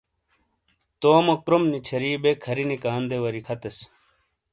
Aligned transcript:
تومو 0.99 1.35
کروم 1.43 1.63
نچھری 1.71 2.11
بے 2.23 2.31
کھرینی 2.43 2.77
کاندے 2.83 3.17
واری 3.23 3.41
کھتیس۔ 3.47 3.77